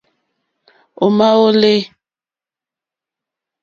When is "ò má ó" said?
1.03-1.47